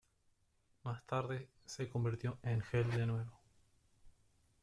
Más 0.83 1.05
tarde, 1.05 1.47
se 1.63 1.87
convirtió 1.87 2.39
en 2.41 2.63
heel 2.71 2.89
de 2.89 3.05
nuevo. 3.05 3.39